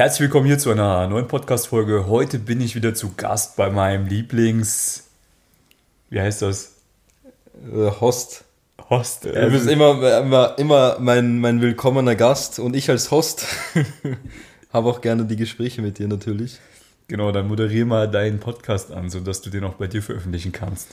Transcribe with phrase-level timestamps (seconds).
[0.00, 2.06] herzlich willkommen hier zu einer neuen Podcast-Folge.
[2.06, 5.10] Heute bin ich wieder zu Gast bei meinem Lieblings.
[6.08, 6.76] Wie heißt das?
[7.70, 8.44] Äh, Host.
[8.88, 9.26] Host.
[9.26, 13.44] Du bist immer, immer, immer mein, mein willkommener Gast und ich als Host
[14.72, 16.60] habe auch gerne die Gespräche mit dir natürlich.
[17.06, 20.88] Genau, dann moderier mal deinen Podcast an, sodass du den auch bei dir veröffentlichen kannst.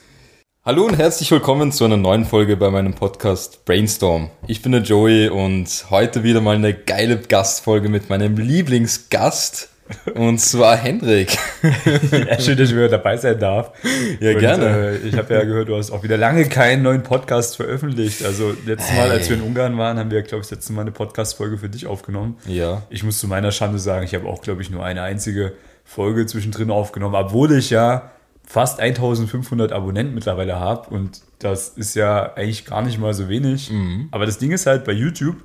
[0.67, 4.31] Hallo und herzlich willkommen zu einer neuen Folge bei meinem Podcast Brainstorm.
[4.47, 9.69] Ich bin der Joey und heute wieder mal eine geile Gastfolge mit meinem Lieblingsgast
[10.15, 11.37] und zwar Hendrik.
[11.63, 13.71] ja, schön, dass ich wieder dabei sein darf.
[14.19, 14.65] Ja, und, gerne.
[14.65, 18.25] Äh, ich habe ja gehört, du hast auch wieder lange keinen neuen Podcast veröffentlicht.
[18.25, 20.81] Also letztes Mal, als wir in Ungarn waren, haben wir, glaube ich, das letzte Mal
[20.81, 22.39] eine Podcast-Folge für dich aufgenommen.
[22.45, 22.81] Ja.
[22.89, 25.53] Ich muss zu meiner Schande sagen, ich habe auch, glaube ich, nur eine einzige
[25.85, 28.11] Folge zwischendrin aufgenommen, obwohl ich ja
[28.47, 33.69] fast 1500 Abonnenten mittlerweile habe und das ist ja eigentlich gar nicht mal so wenig.
[33.69, 34.07] Mhm.
[34.11, 35.35] Aber das Ding ist halt, bei YouTube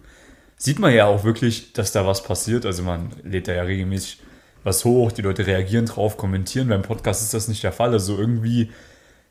[0.57, 2.65] sieht man ja auch wirklich, dass da was passiert.
[2.65, 4.21] Also man lädt da ja regelmäßig
[4.63, 6.69] was hoch, die Leute reagieren drauf, kommentieren.
[6.69, 7.91] Beim Podcast ist das nicht der Fall.
[7.91, 8.71] Also irgendwie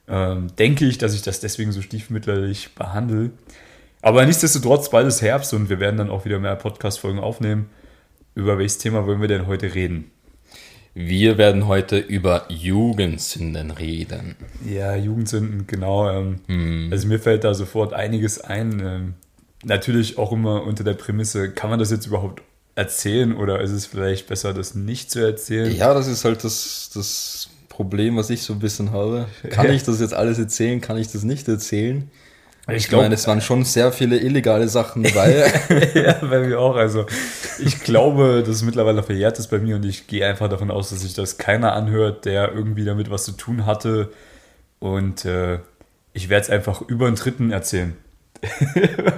[0.10, 3.32] ähm, denke ich, dass ich das deswegen so stiefmütterlich behandle.
[4.02, 7.70] Aber nichtsdestotrotz, bald ist Herbst und wir werden dann auch wieder mehr Podcast-Folgen aufnehmen.
[8.36, 10.12] Über welches Thema wollen wir denn heute reden?
[10.94, 14.36] Wir werden heute über Jugendsünden reden.
[14.70, 16.10] Ja, Jugendsünden, genau.
[16.10, 16.90] Ähm, Hm.
[16.92, 18.82] Also mir fällt da sofort einiges ein.
[18.86, 19.14] Ähm,
[19.64, 22.42] natürlich auch immer unter der Prämisse, kann man das jetzt überhaupt
[22.76, 25.74] erzählen oder ist es vielleicht besser, das nicht zu erzählen?
[25.76, 29.28] Ja, das ist halt das, das Problem, was ich so ein bisschen habe.
[29.50, 29.72] Kann Ja.
[29.74, 30.82] ich das jetzt alles erzählen?
[30.82, 32.10] Kann ich das nicht erzählen?
[32.76, 35.52] Ich Ich glaube, meine, es waren schon sehr viele illegale Sachen dabei.
[35.94, 36.76] ja, bei mir auch.
[36.76, 37.06] Also
[37.60, 40.90] ich glaube, dass es mittlerweile verjährt ist bei mir und ich gehe einfach davon aus,
[40.90, 44.12] dass sich das keiner anhört, der irgendwie damit was zu tun hatte.
[44.80, 45.60] Und äh,
[46.14, 47.96] ich werde es einfach über einen Dritten erzählen.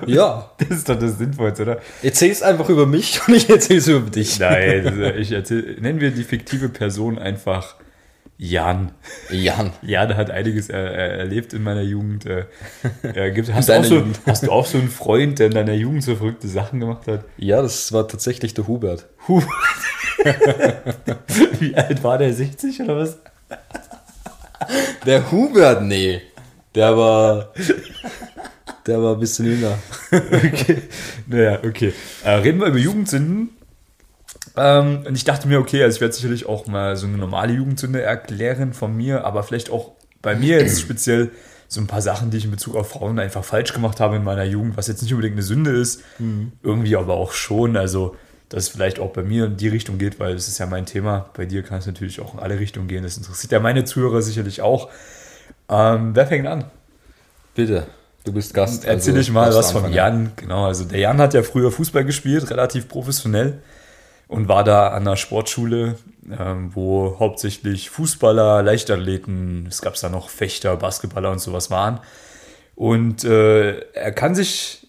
[0.06, 0.52] ja.
[0.58, 1.80] Das ist doch das Sinnvollste, oder?
[2.02, 4.40] Erzähl's einfach über mich und ich erzähl's über dich.
[4.40, 7.76] Nein, ich erzähl, nennen wir die fiktive Person einfach
[8.44, 8.92] Jan.
[9.30, 9.72] Jan.
[9.82, 12.26] Jan hat einiges er, er, erlebt in meiner Jugend.
[12.26, 12.44] Äh,
[13.02, 16.04] er gibt, hast, du so, hast du auch so einen Freund, der in deiner Jugend
[16.04, 17.24] so verrückte Sachen gemacht hat?
[17.38, 19.08] Ja, das war tatsächlich der Hubert.
[19.30, 19.42] Huh.
[21.60, 22.34] Wie alt war der?
[22.34, 23.18] 60 oder was?
[25.06, 25.84] Der Hubert?
[25.84, 26.22] Nee.
[26.76, 27.54] Der war.
[28.86, 29.78] Der war ein bisschen jünger.
[30.12, 30.82] Okay.
[31.28, 31.94] Naja, okay.
[32.26, 33.52] Äh, reden wir über Jugendsünden.
[34.56, 37.54] Ähm, und ich dachte mir, okay, also ich werde sicherlich auch mal so eine normale
[37.54, 41.32] Jugendsünde erklären von mir, aber vielleicht auch bei mir jetzt speziell
[41.68, 44.24] so ein paar Sachen, die ich in Bezug auf Frauen einfach falsch gemacht habe in
[44.24, 46.02] meiner Jugend, was jetzt nicht unbedingt eine Sünde ist,
[46.62, 47.76] irgendwie aber auch schon.
[47.76, 48.16] Also,
[48.50, 50.86] dass es vielleicht auch bei mir in die Richtung geht, weil das ist ja mein
[50.86, 51.32] Thema.
[51.36, 53.02] Bei dir kann es natürlich auch in alle Richtungen gehen.
[53.02, 54.90] Das interessiert ja meine Zuhörer sicherlich auch.
[55.68, 56.66] Ähm, wer fängt an?
[57.56, 57.88] Bitte.
[58.24, 58.86] Du bist Gast.
[58.86, 59.92] Erzähl also ich mal was von.
[59.92, 60.34] Jan.
[60.36, 63.62] Genau, also der Jan hat ja früher Fußball gespielt, relativ professionell
[64.34, 65.96] und war da an einer Sportschule,
[66.40, 72.00] ähm, wo hauptsächlich Fußballer, Leichtathleten, es gab da noch Fechter, Basketballer und sowas waren.
[72.76, 74.88] Und äh, er kann sich,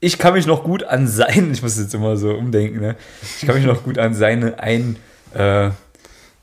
[0.00, 2.96] ich kann mich noch gut an sein, ich muss jetzt immer so umdenken, ne?
[3.38, 4.96] ich kann mich noch gut an seinen einen
[5.34, 5.70] äh,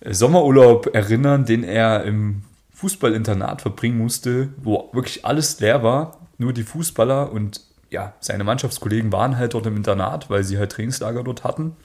[0.07, 2.43] Sommerurlaub erinnern, den er im
[2.75, 9.11] Fußballinternat verbringen musste, wo wirklich alles leer war, nur die Fußballer und ja, seine Mannschaftskollegen
[9.11, 11.75] waren halt dort im Internat, weil sie halt Trainingslager dort hatten.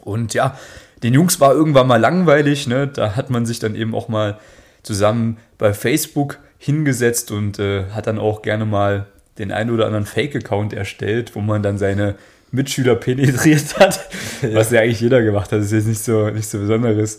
[0.00, 0.58] Und ja,
[1.02, 2.86] den Jungs war irgendwann mal langweilig, ne?
[2.88, 4.38] Da hat man sich dann eben auch mal
[4.82, 9.06] zusammen bei Facebook hingesetzt und äh, hat dann auch gerne mal
[9.38, 12.16] den einen oder anderen Fake-Account erstellt, wo man dann seine
[12.50, 14.08] Mitschüler penetriert hat,
[14.42, 15.58] was ja eigentlich jeder gemacht hat.
[15.58, 17.18] Das ist jetzt nicht so, nicht so Besonderes.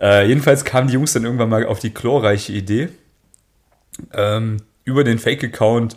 [0.00, 2.88] Äh, jedenfalls kamen die Jungs dann irgendwann mal auf die glorreiche Idee,
[4.12, 5.96] ähm, über den Fake-Account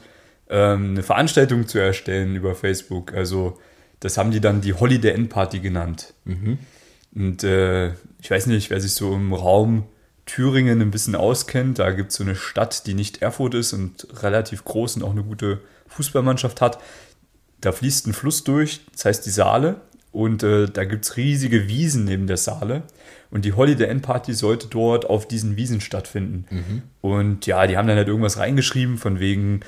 [0.49, 3.13] ähm, eine Veranstaltung zu erstellen über Facebook.
[3.13, 3.59] Also
[3.99, 6.13] das haben die dann die Holiday End Party genannt.
[7.15, 9.85] Und äh, ich weiß nicht, wer sich so im Raum
[10.25, 11.79] Thüringen ein bisschen auskennt.
[11.79, 15.11] Da gibt es so eine Stadt, die nicht Erfurt ist und relativ groß und auch
[15.11, 16.79] eine gute Fußballmannschaft hat.
[17.61, 19.81] Da fließt ein Fluss durch, das heißt die Saale.
[20.11, 22.83] Und äh, da gibt es riesige Wiesen neben der Saale.
[23.29, 26.45] Und die Holiday End Party sollte dort auf diesen Wiesen stattfinden.
[27.01, 29.61] Und ja, die haben dann halt irgendwas reingeschrieben, von wegen,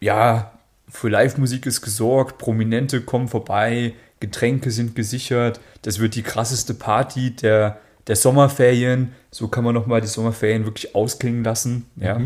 [0.00, 0.52] ja,
[0.88, 7.34] für Live-Musik ist gesorgt, Prominente kommen vorbei, Getränke sind gesichert, das wird die krasseste Party
[7.34, 9.12] der, der Sommerferien.
[9.30, 11.86] So kann man nochmal die Sommerferien wirklich ausklingen lassen.
[11.96, 12.20] Ja.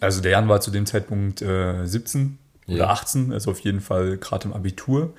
[0.00, 2.86] Also der Jan war zu dem Zeitpunkt äh, 17 oder Ja.
[2.90, 5.14] 18, also auf jeden Fall gerade im Abitur.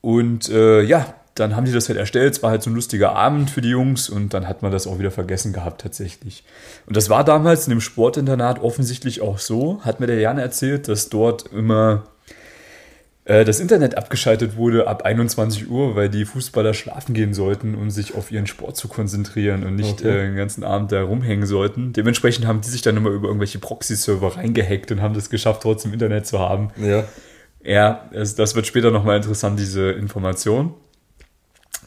[0.00, 2.34] Und äh, ja, dann haben die das halt erstellt.
[2.34, 4.86] Es war halt so ein lustiger Abend für die Jungs und dann hat man das
[4.86, 6.44] auch wieder vergessen gehabt tatsächlich.
[6.86, 10.88] Und das war damals in dem Sportinternat offensichtlich auch so, hat mir der Jan erzählt,
[10.88, 12.04] dass dort immer
[13.24, 17.90] äh, das Internet abgeschaltet wurde ab 21 Uhr, weil die Fußballer schlafen gehen sollten, um
[17.90, 20.08] sich auf ihren Sport zu konzentrieren und nicht Okay.
[20.08, 21.92] äh, den ganzen Abend da rumhängen sollten.
[21.92, 25.92] Dementsprechend haben die sich dann immer über irgendwelche Proxy-Server reingehackt und haben das geschafft, trotzdem
[25.92, 26.70] Internet zu haben.
[26.76, 27.04] Ja.
[27.62, 30.72] Ja, das, das wird später nochmal interessant, diese Information.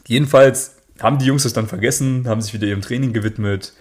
[0.06, 3.72] Jedenfalls haben die Jungs das dann vergessen, haben sich wieder ihrem Training gewidmet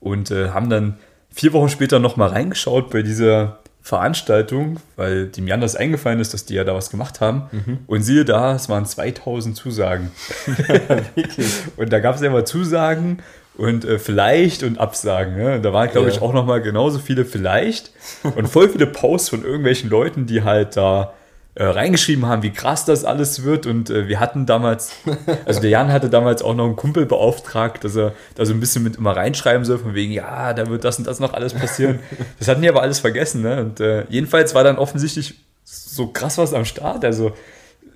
[0.00, 0.98] und äh, haben dann
[1.30, 6.44] vier Wochen später nochmal reingeschaut bei dieser Veranstaltung, weil dem Jan das eingefallen ist, dass
[6.44, 7.82] die ja da was gemacht haben.
[7.88, 10.12] Und siehe da, es waren 2000 Zusagen.
[11.76, 13.18] und da gab es ja immer Zusagen
[13.56, 15.36] und äh, vielleicht und Absagen.
[15.36, 15.60] Ne?
[15.60, 16.14] Da waren, glaube Ja.
[16.14, 17.90] ich, auch nochmal genauso viele vielleicht
[18.22, 21.12] und voll viele Posts von irgendwelchen Leuten, die halt da
[21.54, 23.66] äh, reingeschrieben haben, wie krass das alles wird.
[23.66, 24.92] Und äh, wir hatten damals,
[25.44, 28.60] also der Jan hatte damals auch noch einen Kumpel beauftragt, dass er da so ein
[28.60, 31.54] bisschen mit immer reinschreiben soll, von wegen, ja, da wird das und das noch alles
[31.54, 31.98] passieren.
[32.38, 33.42] Das hatten die aber alles vergessen.
[33.42, 33.60] Ne?
[33.60, 35.34] Und äh, jedenfalls war dann offensichtlich
[35.64, 37.04] so krass was am Start.
[37.04, 37.32] Also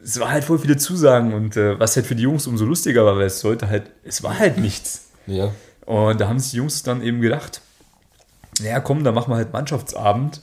[0.04, 3.04] es war halt voll viele Zusagen und äh, was halt für die Jungs umso lustiger
[3.04, 5.08] war, weil es sollte halt, es war halt nichts.
[5.26, 5.50] Ja.
[5.84, 7.60] Und da haben sich die Jungs dann eben gedacht,
[8.60, 10.40] naja, komm, dann machen wir halt Mannschaftsabend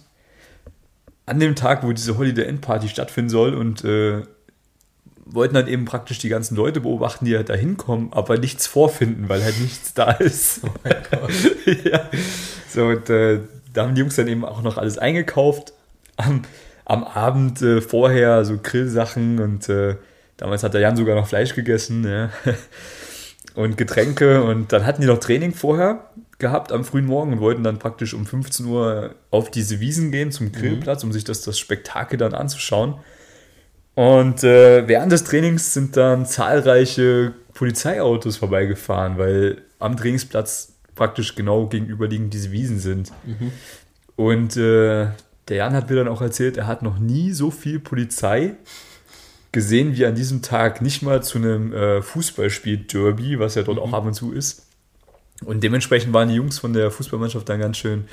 [1.25, 4.23] an dem Tag, wo diese Holiday End Party stattfinden soll und äh,
[5.25, 9.29] wollten dann eben praktisch die ganzen Leute beobachten, die halt da hinkommen, aber nichts vorfinden,
[9.29, 10.61] weil halt nichts da ist.
[11.85, 12.09] ja.
[12.69, 13.39] So, und äh,
[13.73, 15.73] da haben die Jungs dann eben auch noch alles eingekauft.
[16.17, 16.41] Am,
[16.85, 19.95] am Abend äh, vorher so Grillsachen und äh,
[20.37, 22.05] damals hat der Jan sogar noch Fleisch gegessen.
[22.05, 22.29] Ja.
[23.55, 26.09] und Getränke und dann hatten die noch Training vorher
[26.43, 30.31] gehabt am frühen Morgen und wollten dann praktisch um 15 Uhr auf diese Wiesen gehen
[30.31, 32.95] zum Grillplatz, um sich das, das Spektakel dann anzuschauen.
[33.95, 41.67] Und äh, während des Trainings sind dann zahlreiche Polizeiautos vorbeigefahren, weil am Trainingsplatz praktisch genau
[41.67, 43.11] gegenüberliegend diese Wiesen sind.
[44.15, 45.07] Und äh,
[45.47, 48.55] der Jan hat mir dann auch erzählt, er hat noch nie so viel Polizei
[49.51, 50.81] gesehen wie an diesem Tag.
[50.81, 54.67] Nicht mal zu einem äh, Fußballspiel Derby, was ja dort auch ab und zu ist.
[55.45, 58.05] Und dementsprechend waren die Jungs von der Fußballmannschaft dann ganz schön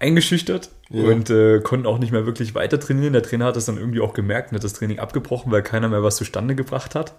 [0.00, 1.04] eingeschüchtert Ja.
[1.04, 3.12] und äh, konnten auch nicht mehr wirklich weiter trainieren.
[3.12, 5.88] Der Trainer hat das dann irgendwie auch gemerkt und hat das Training abgebrochen, weil keiner
[5.88, 7.14] mehr was zustande gebracht hat.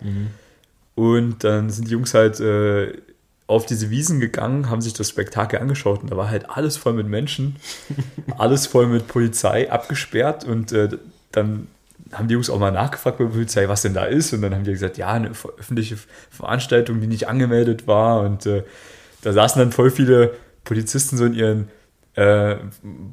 [0.95, 2.93] Und dann sind die Jungs halt äh,
[3.47, 6.93] auf diese Wiesen gegangen, haben sich das Spektakel angeschaut und da war halt alles voll
[6.93, 7.55] mit Menschen,
[8.37, 10.89] alles voll mit Polizei abgesperrt und äh,
[11.31, 11.67] dann
[12.13, 14.53] haben die Jungs auch mal nachgefragt bei der Polizei, was denn da ist und dann
[14.53, 15.97] haben die gesagt, ja, eine öffentliche
[16.29, 18.63] Veranstaltung, die nicht angemeldet war und äh,
[19.21, 20.33] da saßen dann voll viele
[20.63, 21.69] Polizisten so in ihren
[22.15, 22.57] äh,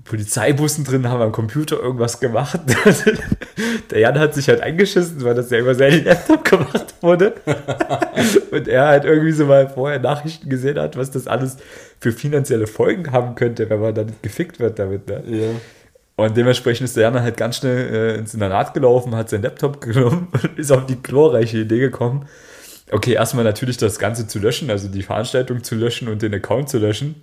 [0.05, 2.61] Polizeibussen drin, haben am Computer irgendwas gemacht.
[3.91, 7.35] Der Jan hat sich halt eingeschissen, weil das ja über seinen Laptop gemacht wurde.
[8.51, 11.59] Und er halt irgendwie so mal vorher Nachrichten gesehen hat, was das alles
[12.01, 15.07] für finanzielle Folgen haben könnte, wenn man dann gefickt wird damit.
[15.09, 15.23] Ne?
[15.27, 15.49] Ja.
[16.17, 19.81] Und dementsprechend ist der Jan halt ganz schnell äh, ins Internat gelaufen, hat seinen Laptop
[19.83, 22.27] genommen und ist auf die glorreiche Idee gekommen.
[22.91, 26.69] Okay, erstmal natürlich das Ganze zu löschen, also die Veranstaltung zu löschen und den Account
[26.69, 27.17] zu löschen.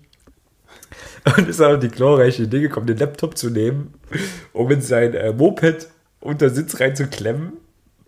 [1.37, 3.93] Und ist auf die glorreiche Idee gekommen, den Laptop zu nehmen,
[4.51, 5.87] um in sein äh, Moped
[6.19, 7.53] unter Sitz reinzuklemmen.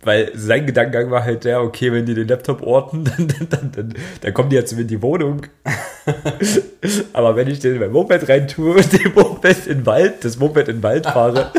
[0.04, 3.72] Weil sein Gedankengang war halt der, okay, wenn die den Laptop orten, dann, dann, dann,
[3.72, 5.42] dann, dann kommen die ja zu mir in die Wohnung.
[7.14, 10.24] Aber wenn ich den in mein Moped rein tue und den Moped in den Wald,
[10.24, 11.52] das Moped in den Wald fahre,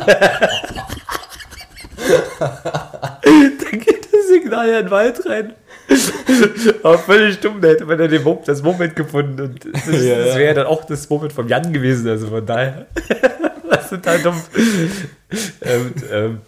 [2.39, 5.55] dann geht das Signal ja in den Wald rein.
[6.83, 10.17] Aber völlig dumm, da hätte man ja den Mop das Moped gefunden und das, Ja,
[10.19, 10.39] das ja.
[10.39, 12.87] wäre dann auch das Moped vom Jan gewesen, also von daher.
[13.69, 14.41] Was total dumm.
[15.63, 16.41] ähm, ähm,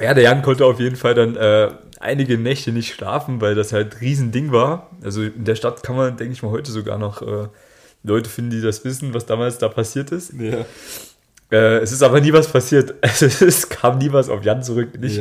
[0.00, 1.70] ja, der Jan konnte auf jeden Fall dann äh,
[2.00, 4.90] einige Nächte nicht schlafen, weil das halt ein Riesending war.
[5.02, 7.48] Also in der Stadt kann man, denke ich mal, heute sogar noch äh,
[8.02, 10.32] Leute finden, die das wissen, was damals da passiert ist.
[10.38, 10.64] Ja.
[11.50, 12.94] Äh, es ist aber nie was passiert.
[13.02, 14.98] Also, es kam nie was auf Jan zurück.
[14.98, 15.20] Nicht,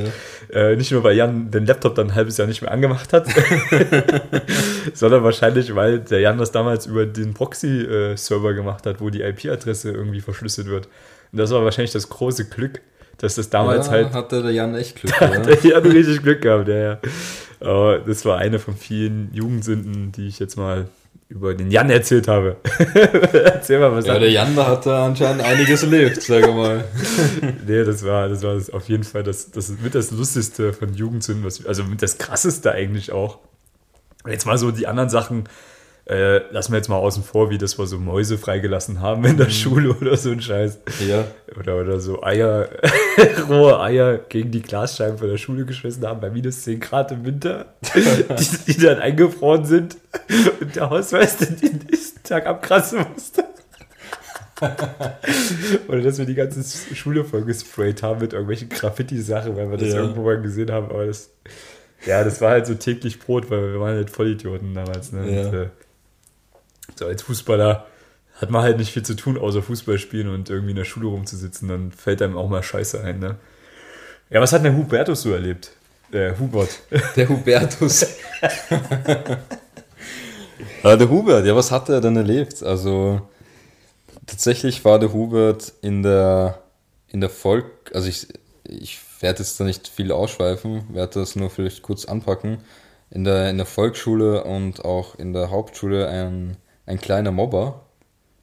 [0.52, 3.28] äh, nicht nur, weil Jan den Laptop dann ein halbes Jahr nicht mehr angemacht hat,
[4.94, 9.92] sondern wahrscheinlich, weil der Jan das damals über den Proxy-Server gemacht hat, wo die IP-Adresse
[9.92, 10.88] irgendwie verschlüsselt wird.
[11.32, 12.82] Und das war wahrscheinlich das große Glück,
[13.24, 15.14] dass das damals ja, halt hatte der Jan echt Glück.
[15.20, 15.36] da ja.
[15.38, 17.00] hat der Jan richtig Glück gehabt, ja, ja.
[17.62, 20.88] Aber das war eine von vielen Jugendsünden, die ich jetzt mal
[21.30, 22.58] über den Jan erzählt habe.
[23.34, 26.54] Erzähl mal, was ja, hat- der Jan, da hat da anscheinend einiges erlebt, sag ich
[26.54, 26.84] mal.
[27.66, 30.94] Nee, das war, das war das auf jeden Fall das, das mit das Lustigste von
[30.94, 33.40] Jugendsünden, was, also mit das Krasseste eigentlich auch.
[34.28, 35.46] Jetzt mal so die anderen Sachen,
[36.06, 39.38] äh, lassen wir jetzt mal außen vor, wie das wir so Mäuse freigelassen haben in
[39.38, 40.80] der Schule oder so ein Scheiß.
[41.08, 41.26] Ja.
[41.58, 42.68] Oder, oder so Eier,
[43.50, 47.26] rohe Eier gegen die Glasscheiben von der Schule geschmissen haben bei minus 10 Grad im
[47.26, 49.98] Winter, die, die dann eingefroren sind
[50.60, 53.46] und der Hausmeister den nächsten Tag abkratzen musste.
[55.88, 59.90] Oder dass wir die ganze Schule voll gesprayt haben mit irgendwelchen Graffiti-Sachen, weil wir das
[59.90, 60.02] ja.
[60.02, 60.90] irgendwo mal gesehen haben.
[60.90, 61.32] Aber das,
[62.06, 65.12] ja, das war halt so täglich Brot, weil wir waren halt Vollidioten damals.
[65.12, 65.30] Ne?
[65.30, 65.48] Ja.
[65.48, 65.70] Und, äh,
[66.98, 67.86] so als Fußballer
[68.36, 71.08] hat man halt nicht viel zu tun, außer Fußball spielen und irgendwie in der Schule
[71.08, 71.68] rumzusitzen.
[71.68, 73.20] Dann fällt einem auch mal Scheiße ein.
[73.20, 73.36] Ne?
[74.30, 75.72] Ja, was hat der Hubertus so erlebt?
[76.12, 76.80] Der Hubert.
[77.16, 78.06] Der Hubertus.
[80.84, 82.62] ah, der Hubert, ja, was hat er denn erlebt?
[82.62, 83.22] Also,
[84.28, 86.62] tatsächlich war der Hubert in der,
[87.08, 88.28] in der Volk, also ich,
[88.64, 92.60] ich werde jetzt da nicht viel ausschweifen, werde das nur vielleicht kurz anpacken.
[93.10, 97.86] In der, in der Volksschule und auch in der Hauptschule ein, ein kleiner Mobber,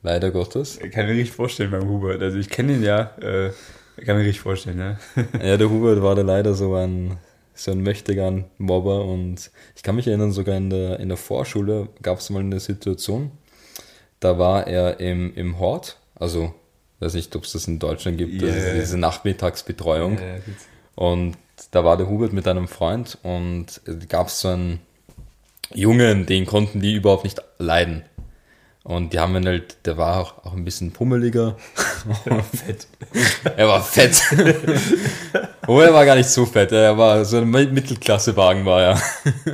[0.02, 0.78] leider Gottes.
[0.82, 2.22] Ich kann mir nicht vorstellen beim Hubert.
[2.22, 3.52] Also ich kenne ihn ja, äh,
[4.04, 4.98] kann mir richtig vorstellen, ja.
[5.42, 7.18] ja, der Hubert war da leider so ein,
[7.54, 11.88] so ein mächtiger Mobber und ich kann mich erinnern, sogar in der, in der Vorschule
[12.02, 13.30] gab es mal eine Situation,
[14.20, 16.54] da war er im, im Hort, also
[17.00, 18.52] weiß nicht, ob es das in Deutschland gibt, yeah.
[18.52, 20.18] also diese Nachmittagsbetreuung.
[20.18, 20.40] Yeah,
[20.94, 21.36] und
[21.70, 24.80] da war der Hubert mit einem Freund und gab es so einen
[25.74, 28.04] Jungen, den konnten die überhaupt nicht leiden.
[28.82, 31.56] Und die haben ihn halt, der war auch, auch ein bisschen pummeliger.
[32.52, 32.86] fett.
[33.56, 34.22] er war fett.
[35.66, 36.72] oh, er war gar nicht so fett.
[36.72, 39.02] Er war so ein Mittelklassewagen war er.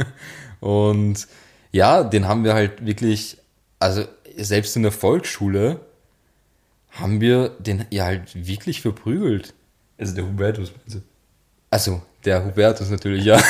[0.61, 1.27] Und
[1.73, 3.39] ja, den haben wir halt wirklich,
[3.81, 4.05] also
[4.37, 5.81] selbst in der Volksschule
[6.93, 9.55] haben wir den ja halt wirklich verprügelt.
[9.99, 11.16] Also der Hubertus, meinst du?
[11.71, 13.39] Also, der Hubertus natürlich, ja.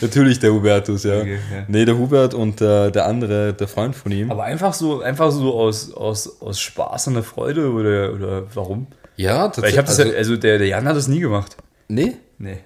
[0.00, 1.18] natürlich der Hubertus, ja.
[1.18, 1.64] Okay, ja.
[1.68, 4.30] Nee, der Hubert und der, der andere, der Freund von ihm.
[4.30, 8.86] Aber einfach so, einfach so aus, aus, aus Spaß und der Freude oder, oder warum?
[9.16, 9.62] Ja, tatsächlich.
[9.62, 11.56] Weil ich habe das also, ja, also der, der Jan hat das nie gemacht.
[11.88, 12.16] Nee?
[12.38, 12.58] Nee.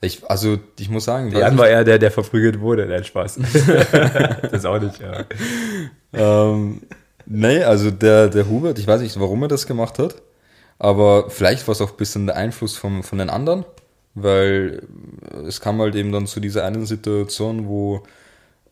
[0.00, 1.30] Ich, also, ich muss sagen.
[1.30, 3.38] Der Jan war eher der, der verprügelt wurde, nein, Spaß.
[4.50, 5.24] das auch nicht, ja.
[6.12, 6.82] ähm,
[7.26, 10.16] nee, also der, der Hubert, ich weiß nicht, warum er das gemacht hat.
[10.80, 13.66] Aber vielleicht war es auch ein bisschen der Einfluss vom, von den anderen,
[14.14, 14.82] weil
[15.46, 18.02] es kam halt eben dann zu dieser einen Situation, wo,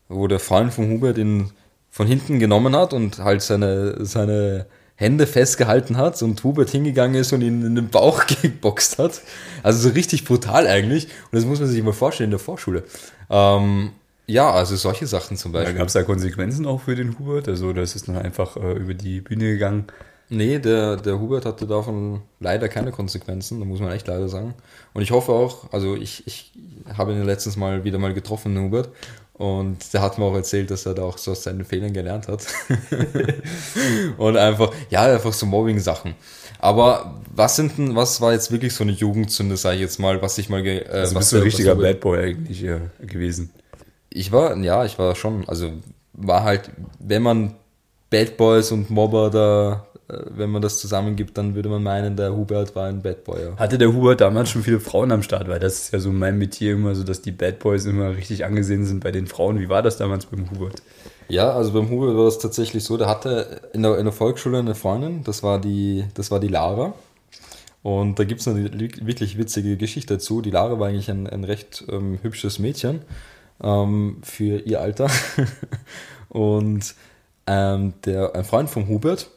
[0.09, 1.51] wo der Freund von Hubert ihn
[1.91, 7.31] von hinten genommen hat und halt seine, seine Hände festgehalten hat und Hubert hingegangen ist
[7.31, 9.21] und ihn in den Bauch geboxt hat.
[9.61, 11.05] Also so richtig brutal eigentlich.
[11.05, 12.85] Und das muss man sich mal vorstellen in der Vorschule.
[13.29, 13.91] Ähm,
[14.25, 15.75] ja, also solche Sachen zum Beispiel.
[15.75, 17.47] Gab es da Konsequenzen auch für den Hubert?
[17.47, 19.85] Also das ist dann einfach äh, über die Bühne gegangen.
[20.29, 24.53] Nee, der, der Hubert hatte davon leider keine Konsequenzen, da muss man echt leider sagen.
[24.93, 26.51] Und ich hoffe auch, also ich, ich
[26.95, 28.89] habe ihn letztens mal wieder mal getroffen, den Hubert,
[29.39, 32.27] und der hat mir auch erzählt, dass er da auch so aus seinen Fehlern gelernt
[32.27, 32.45] hat.
[34.17, 36.13] und einfach, ja, einfach so Mobbing-Sachen.
[36.59, 40.21] Aber was sind denn, was war jetzt wirklich so eine Jugendzünde, sage ich jetzt mal,
[40.21, 40.65] was ich mal.
[40.65, 43.51] Äh, also bist du ein richtiger Bad Boy eigentlich äh, gewesen?
[44.09, 45.71] Ich war, ja, ich war schon, also
[46.11, 46.69] war halt,
[46.99, 47.55] wenn man
[48.09, 52.75] Bad Boys und Mobber da wenn man das zusammengibt, dann würde man meinen, der Hubert
[52.75, 53.43] war ein Bad Boy.
[53.43, 53.57] Ja.
[53.57, 55.47] Hatte der Hubert damals schon viele Frauen am Start?
[55.47, 58.45] Weil das ist ja so mein Metier immer so, dass die Bad Boys immer richtig
[58.45, 59.59] angesehen sind bei den Frauen.
[59.59, 60.81] Wie war das damals beim Hubert?
[61.27, 64.57] Ja, also beim Hubert war das tatsächlich so, der hatte in der, in der Volksschule
[64.57, 66.93] eine Freundin, das war die, das war die Lara.
[67.83, 70.41] Und da gibt es eine wirklich witzige Geschichte dazu.
[70.41, 73.03] Die Lara war eigentlich ein, ein recht ähm, hübsches Mädchen
[73.63, 75.07] ähm, für ihr Alter.
[76.29, 76.95] Und
[77.47, 79.29] ähm, der, ein Freund von Hubert,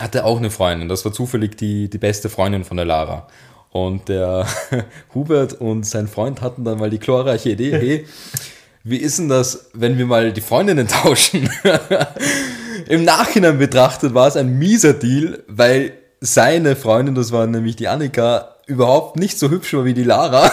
[0.00, 0.88] hatte auch eine Freundin.
[0.88, 3.28] Das war zufällig die, die beste Freundin von der Lara.
[3.70, 4.46] Und der
[5.14, 8.06] Hubert und sein Freund hatten dann mal die glorreiche Idee, hey,
[8.82, 11.48] wie ist denn das, wenn wir mal die Freundinnen tauschen?
[12.88, 17.88] Im Nachhinein betrachtet war es ein mieser Deal, weil seine Freundin, das war nämlich die
[17.88, 20.50] Annika, überhaupt nicht so hübsch war wie die Lara.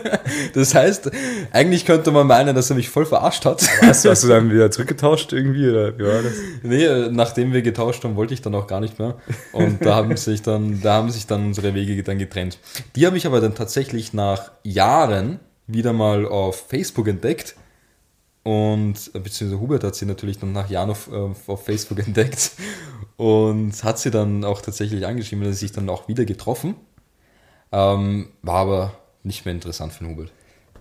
[0.54, 1.10] das heißt,
[1.50, 3.68] eigentlich könnte man meinen, dass er mich voll verarscht hat.
[3.82, 5.68] Hast du, hast du dann wieder zurückgetauscht irgendwie?
[5.68, 6.32] Oder wie war das?
[6.62, 9.16] Nee, nachdem wir getauscht haben, wollte ich dann auch gar nicht mehr.
[9.52, 12.58] Und da haben sich dann, da haben sich dann unsere Wege dann getrennt.
[12.94, 17.56] Die habe ich aber dann tatsächlich nach Jahren wieder mal auf Facebook entdeckt.
[18.44, 22.52] Und beziehungsweise Hubert hat sie natürlich dann nach Jahren auf, äh, auf Facebook entdeckt
[23.16, 26.76] und hat sie dann auch tatsächlich angeschrieben, dass sie sich dann auch wieder getroffen.
[27.72, 30.32] Ähm, war aber nicht mehr interessant für Hubert.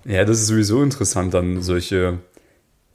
[0.06, 2.20] Ja, das ist sowieso interessant, dann solche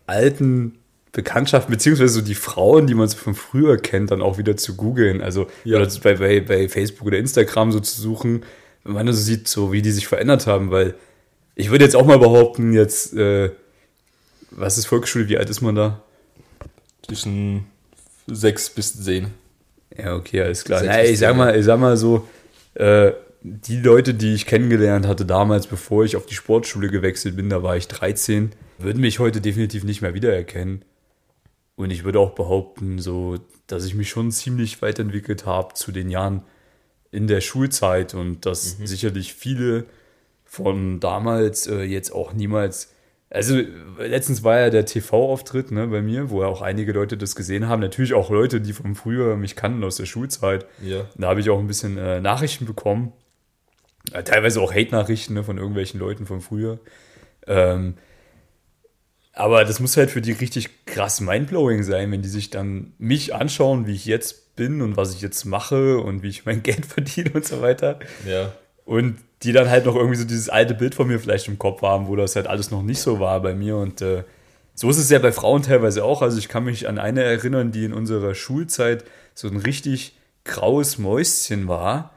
[0.06, 0.78] alten
[1.12, 4.76] Bekanntschaften, beziehungsweise so die Frauen, die man so von früher kennt, dann auch wieder zu
[4.76, 5.20] googeln.
[5.20, 5.78] Also ja.
[5.78, 8.44] oder bei, bei, bei Facebook oder Instagram so zu suchen,
[8.84, 10.94] wenn man so sieht, so wie die sich verändert haben, weil
[11.56, 13.50] ich würde jetzt auch mal behaupten, jetzt, äh,
[14.50, 16.00] was ist Volksschule, wie alt ist man da?
[17.06, 17.66] Zwischen
[18.26, 19.28] sechs bis zehn.
[19.96, 20.82] Ja, okay, alles klar.
[20.82, 22.28] Naja, ich sag mal, ich sag mal so,
[22.74, 23.10] äh,
[23.42, 27.62] die Leute, die ich kennengelernt hatte damals, bevor ich auf die Sportschule gewechselt bin, da
[27.62, 30.84] war ich 13, würden mich heute definitiv nicht mehr wiedererkennen.
[31.76, 36.10] Und ich würde auch behaupten, so, dass ich mich schon ziemlich weiterentwickelt habe zu den
[36.10, 36.42] Jahren
[37.10, 38.86] in der Schulzeit und dass mhm.
[38.86, 39.86] sicherlich viele
[40.44, 42.92] von damals äh, jetzt auch niemals.
[43.30, 43.60] Also
[43.98, 47.68] letztens war ja der TV-Auftritt ne, bei mir, wo ja auch einige Leute das gesehen
[47.68, 47.80] haben.
[47.80, 50.66] Natürlich auch Leute, die von früher mich kannten aus der Schulzeit.
[50.82, 51.06] Ja.
[51.16, 53.12] Da habe ich auch ein bisschen äh, Nachrichten bekommen.
[54.24, 56.80] Teilweise auch Hate-Nachrichten ne, von irgendwelchen Leuten von früher.
[57.46, 57.94] Ähm,
[59.32, 63.34] aber das muss halt für die richtig krass mindblowing sein, wenn die sich dann mich
[63.34, 66.86] anschauen, wie ich jetzt bin und was ich jetzt mache und wie ich mein Geld
[66.86, 67.98] verdiene und so weiter.
[68.26, 68.52] Ja.
[68.84, 71.82] Und die dann halt noch irgendwie so dieses alte Bild von mir vielleicht im Kopf
[71.82, 73.76] haben, wo das halt alles noch nicht so war bei mir.
[73.76, 74.24] Und äh,
[74.74, 76.22] so ist es ja bei Frauen teilweise auch.
[76.22, 79.04] Also ich kann mich an eine erinnern, die in unserer Schulzeit
[79.34, 82.12] so ein richtig graues Mäuschen war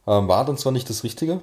[0.07, 1.41] Ähm, war dann zwar nicht das Richtige,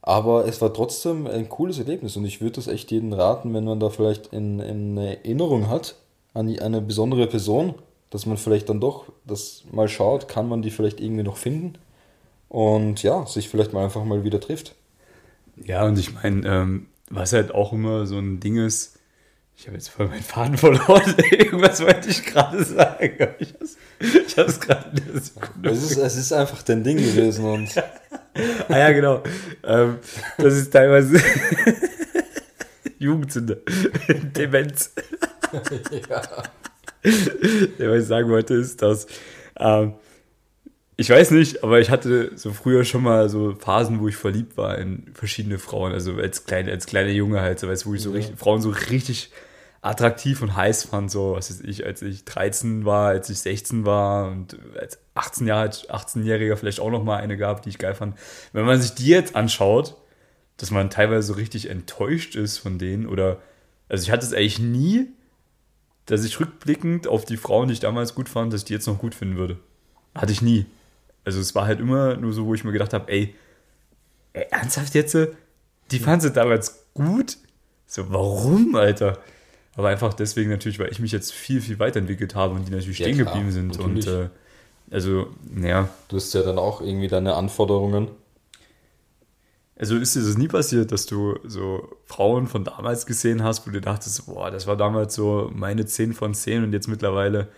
[0.00, 3.64] aber es war trotzdem ein cooles Erlebnis und ich würde das echt jedem raten, wenn
[3.64, 5.94] man da vielleicht in, in Erinnerung hat
[6.34, 7.76] an die, eine besondere Person,
[8.10, 11.74] dass man vielleicht dann doch das mal schaut, kann man die vielleicht irgendwie noch finden
[12.48, 14.74] und ja, sich vielleicht mal einfach mal wieder trifft.
[15.56, 18.98] Ja, und ich meine, ähm, was halt auch immer so ein Ding ist,
[19.56, 21.14] ich habe jetzt voll meinen Faden verloren.
[21.30, 23.28] Irgendwas wollte ich gerade sagen.
[23.38, 25.02] Ich habe es gerade.
[25.62, 27.44] Es ist, es ist einfach dein Ding gewesen.
[27.44, 27.76] Und
[28.68, 29.22] ah ja, genau.
[29.62, 29.98] Ähm,
[30.38, 31.22] das ist teilweise
[32.98, 33.62] Jugendsünde.
[34.36, 34.92] Demenz.
[36.08, 36.22] ja.
[37.78, 37.90] ja.
[37.90, 39.06] Was ich sagen wollte, ist, dass
[39.58, 39.94] ähm,
[40.96, 44.56] ich weiß nicht, aber ich hatte so früher schon mal so Phasen, wo ich verliebt
[44.56, 45.92] war in verschiedene Frauen.
[45.92, 48.16] Also als kleine, als kleiner Junge halt, so, weißt, wo ich so ja.
[48.16, 49.30] richtig, Frauen so richtig
[49.80, 51.10] attraktiv und heiß fand.
[51.10, 55.46] So, was weiß ich, als ich 13 war, als ich 16 war und als 18
[55.46, 58.16] Jahre, 18-Jähriger vielleicht auch noch mal eine gab, die ich geil fand.
[58.52, 59.96] Wenn man sich die jetzt anschaut,
[60.56, 63.40] dass man teilweise so richtig enttäuscht ist von denen oder,
[63.88, 65.08] also ich hatte es eigentlich nie,
[66.06, 68.86] dass ich rückblickend auf die Frauen, die ich damals gut fand, dass ich die jetzt
[68.86, 69.58] noch gut finden würde.
[70.14, 70.66] Hatte ich nie.
[71.24, 73.34] Also es war halt immer nur so, wo ich mir gedacht habe, ey,
[74.32, 75.16] ey ernsthaft jetzt?
[75.90, 77.36] Die fanden sie damals gut?
[77.86, 79.18] So, warum, Alter?
[79.76, 82.98] Aber einfach deswegen natürlich, weil ich mich jetzt viel, viel weiterentwickelt habe und die natürlich
[82.98, 83.68] ja, stehen klar, geblieben sind.
[83.68, 84.06] Natürlich.
[84.06, 84.28] Und äh,
[84.90, 85.88] also, naja.
[86.08, 88.08] Du hast ja dann auch irgendwie deine Anforderungen.
[89.76, 93.70] Also ist dir das nie passiert, dass du so Frauen von damals gesehen hast, wo
[93.70, 97.48] du dachtest, boah, das war damals so meine 10 von 10 und jetzt mittlerweile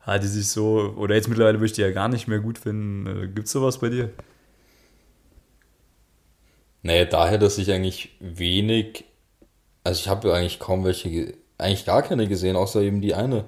[0.00, 2.58] hat die sich so, oder jetzt mittlerweile würde ich die ja gar nicht mehr gut
[2.58, 3.06] finden.
[3.06, 4.10] Äh, Gibt es sowas bei dir?
[6.82, 9.04] Naja, daher, dass ich eigentlich wenig,
[9.84, 13.44] also ich habe ja eigentlich kaum welche, eigentlich gar keine gesehen, außer eben die eine.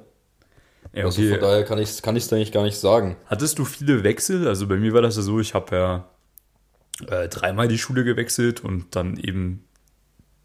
[0.93, 1.33] Ja, also okay.
[1.33, 3.17] Also von daher kann ich es kann eigentlich gar nicht sagen.
[3.27, 4.47] Hattest du viele Wechsel?
[4.47, 6.09] Also bei mir war das ja so, ich habe ja
[7.07, 9.65] äh, dreimal die Schule gewechselt und dann eben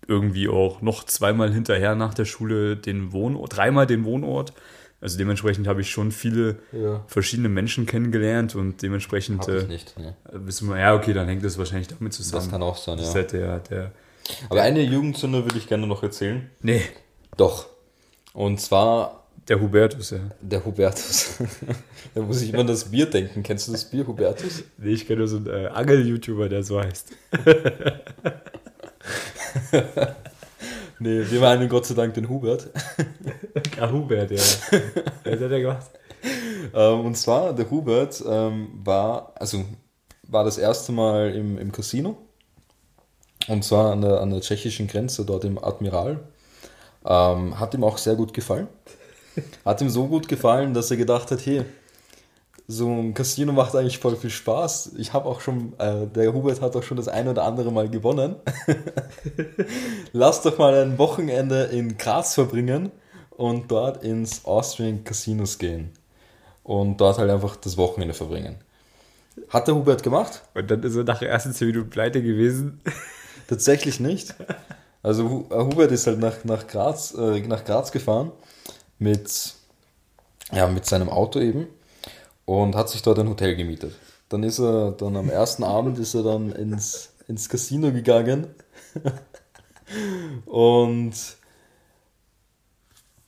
[0.07, 4.53] irgendwie auch noch zweimal hinterher nach der Schule den Wohnort, dreimal den Wohnort.
[4.99, 7.03] Also dementsprechend habe ich schon viele ja.
[7.07, 9.41] verschiedene Menschen kennengelernt und dementsprechend.
[9.41, 10.15] Hab ich äh, nicht, ne?
[10.31, 12.43] Wissen wir, ja, okay, dann hängt das wahrscheinlich damit zusammen.
[12.43, 13.09] Das kann auch sein, das ja.
[13.11, 13.91] Ist halt der, der,
[14.49, 16.49] Aber eine Jugendsünde würde ich gerne noch erzählen.
[16.61, 16.81] Nee.
[17.35, 17.67] Doch.
[18.33, 19.23] Und zwar.
[19.47, 20.19] Der Hubertus, ja.
[20.41, 21.35] Der Hubertus.
[22.15, 23.43] da muss ich immer an das Bier denken.
[23.43, 24.63] Kennst du das Bier, Hubertus?
[24.77, 27.11] Nee, ich kenne nur so einen äh, Angel-YouTuber, der so heißt.
[30.99, 32.69] Nee, wir meinen Gott sei Dank den Hubert.
[33.79, 34.37] Ah, Hubert, ja.
[35.23, 35.89] Was hat er gemacht?
[36.73, 39.63] Ähm, und zwar, der Hubert ähm, war, also
[40.23, 42.17] war das erste Mal im, im Casino.
[43.47, 46.19] Und zwar an der, an der tschechischen Grenze, dort im Admiral.
[47.05, 48.67] Ähm, hat ihm auch sehr gut gefallen.
[49.63, 51.63] Hat ihm so gut gefallen, dass er gedacht hat, hey,
[52.67, 54.93] so ein Casino macht eigentlich voll viel Spaß.
[54.97, 57.89] Ich habe auch schon, äh, der Hubert hat auch schon das ein oder andere Mal
[57.89, 58.35] gewonnen.
[60.11, 62.91] Lass doch mal ein Wochenende in Graz verbringen
[63.37, 65.91] und dort ins Austrian Casinos gehen.
[66.63, 68.57] Und dort halt einfach das Wochenende verbringen.
[69.49, 70.41] Hat der Hubert gemacht?
[70.53, 72.81] Und dann ist er nach der ersten 10 Minuten pleite gewesen.
[73.47, 74.35] Tatsächlich nicht.
[75.03, 78.31] Also äh, Hubert ist halt nach, nach, Graz, äh, nach Graz gefahren
[78.99, 79.53] mit,
[80.51, 81.67] ja, mit seinem Auto eben
[82.45, 83.93] und hat sich dort ein Hotel gemietet.
[84.27, 88.47] Dann ist er dann am ersten Abend ist er dann ins, ins Casino gegangen
[90.45, 91.13] und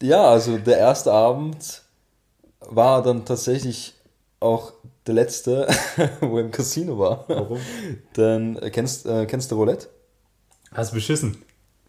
[0.01, 1.83] ja, also der erste Abend
[2.59, 3.93] war dann tatsächlich
[4.39, 4.73] auch
[5.05, 5.67] der letzte,
[6.21, 7.25] wo er im Casino war.
[7.27, 7.59] Warum?
[8.17, 9.87] Denn äh, kennst, äh, kennst du Roulette?
[10.71, 11.37] Hast beschissen?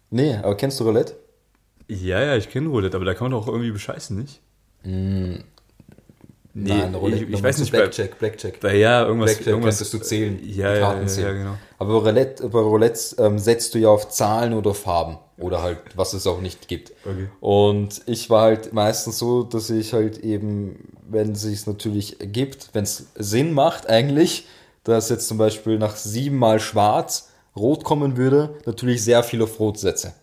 [0.09, 1.15] Nee, aber kennst du Roulette?
[1.87, 4.41] Ja, ja, ich kenne Roulette, aber da kann man doch irgendwie bescheißen, nicht?
[6.53, 7.23] Nee, Nein, Roulette.
[7.23, 8.59] ich, ich weiß nicht, Blackjack, Blackjack.
[8.59, 10.39] bei ja, irgendwas, Blackjack irgendwas könntest du zählen.
[10.43, 11.27] Ja, ja, Karten ja, zählen.
[11.27, 11.57] ja, genau.
[11.79, 15.17] Aber bei Roulette, bei Roulette ähm, setzt du ja auf Zahlen oder Farben.
[15.37, 16.91] Oder halt, was es auch nicht gibt.
[17.03, 17.29] Okay.
[17.39, 22.69] Und ich war halt meistens so, dass ich halt eben, wenn es sich natürlich gibt,
[22.73, 24.45] wenn es Sinn macht eigentlich,
[24.83, 29.79] dass jetzt zum Beispiel nach siebenmal schwarz rot kommen würde, natürlich sehr viel auf rot
[29.79, 30.13] setze.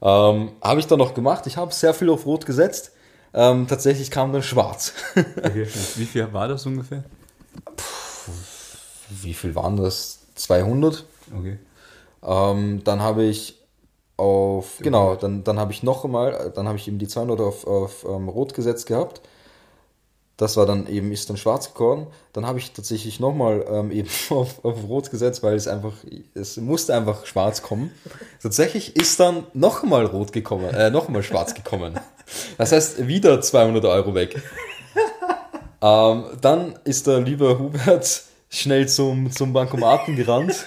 [0.00, 1.46] Ähm, habe ich dann noch gemacht.
[1.46, 2.92] Ich habe sehr viel auf rot gesetzt.
[3.36, 4.94] Ähm, tatsächlich kam dann schwarz.
[5.94, 7.04] Wie viel war das ungefähr?
[9.10, 10.20] Wie viel waren das?
[10.36, 11.04] 200.
[11.38, 11.58] Okay.
[12.22, 13.62] Ähm, dann habe ich
[14.16, 17.66] auf, genau, dann, dann habe ich noch einmal, dann habe ich eben die 200 auf,
[17.66, 19.20] auf ähm, Rot gesetzt gehabt.
[20.38, 22.06] Das war dann eben, ist dann schwarz geworden.
[22.32, 25.92] Dann habe ich tatsächlich nochmal ähm, eben auf, auf Rot gesetzt, weil es einfach,
[26.32, 27.92] es musste einfach schwarz kommen.
[28.42, 32.00] Tatsächlich ist dann nochmal rot gekommen, äh, nochmal schwarz gekommen.
[32.58, 34.40] Das heißt, wieder 200 Euro weg.
[35.82, 40.64] Ähm, dann ist der liebe Hubert schnell zum, zum Bankomaten gerannt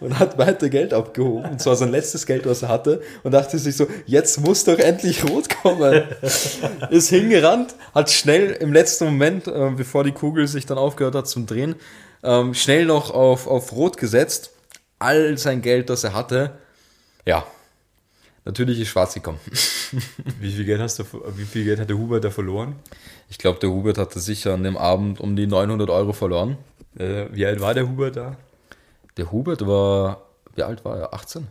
[0.00, 1.50] und hat weiter Geld abgehoben.
[1.50, 3.02] Und zwar sein letztes Geld, was er hatte.
[3.22, 6.04] Und dachte sich so, jetzt muss doch endlich rot kommen.
[6.90, 11.26] ist hingerannt, hat schnell im letzten Moment, äh, bevor die Kugel sich dann aufgehört hat
[11.26, 11.76] zum Drehen,
[12.22, 14.50] ähm, schnell noch auf, auf rot gesetzt.
[14.98, 16.52] All sein Geld, das er hatte.
[17.26, 17.46] Ja,
[18.44, 19.38] natürlich ist schwarz gekommen.
[20.40, 21.04] Wie viel Geld hast du,
[21.36, 22.74] wie viel Geld hat der Hubert da verloren?
[23.30, 26.58] Ich glaube, der Hubert hatte sicher an dem Abend um die 900 Euro verloren.
[26.98, 28.36] Äh, wie alt war der Hubert da?
[29.16, 30.22] Der Hubert war,
[30.56, 31.14] wie alt war er?
[31.14, 31.46] 18?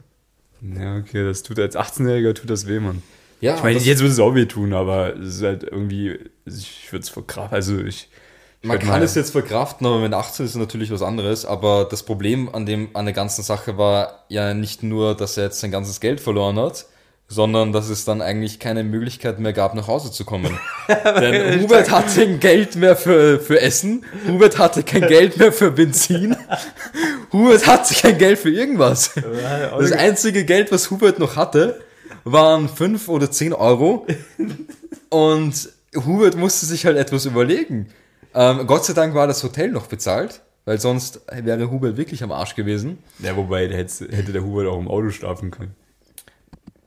[0.62, 3.02] Ja, okay, das tut als 18-Jähriger tut das weh, Mann.
[3.42, 6.92] Ja, Ich meine, jetzt würde es auch weh tun, aber es ist halt irgendwie, ich
[6.92, 8.10] würde es verkraft, also ich
[8.66, 11.46] Man kann es jetzt verkraften, aber mit 18 ist es natürlich was anderes.
[11.46, 15.46] Aber das Problem an, dem, an der ganzen Sache war ja nicht nur, dass er
[15.46, 16.86] jetzt sein ganzes Geld verloren hat,
[17.28, 20.58] sondern dass es dann eigentlich keine Möglichkeit mehr gab, nach Hause zu kommen.
[20.88, 25.72] Denn Hubert hatte kein Geld mehr für, für Essen, Hubert hatte kein Geld mehr für
[25.72, 26.38] Benzin,
[27.34, 29.12] Hubert hatte kein Geld für irgendwas.
[29.78, 31.82] Das einzige Geld, was Hubert noch hatte,
[32.24, 34.08] waren 5 oder 10 Euro.
[35.10, 35.70] Und
[36.06, 37.90] Hubert musste sich halt etwas überlegen.
[38.36, 42.32] Ähm, Gott sei Dank war das Hotel noch bezahlt, weil sonst wäre Hubert wirklich am
[42.32, 43.00] Arsch gewesen.
[43.20, 45.76] Ja, wobei, hätte, hätte der Hubert auch im Auto schlafen können.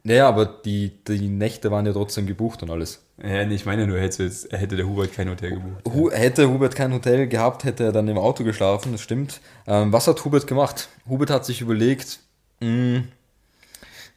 [0.03, 3.03] Naja, aber die, die Nächte waren ja trotzdem gebucht und alles.
[3.21, 5.83] Ja, nee, ich meine nur, hätte, jetzt, hätte der Hubert kein Hotel gebucht.
[5.93, 9.41] Hu hätte Hubert kein Hotel gehabt, hätte er dann im Auto geschlafen, das stimmt.
[9.67, 10.89] Ähm, was hat Hubert gemacht?
[11.09, 12.21] Hubert hat sich überlegt,
[12.61, 13.03] mh,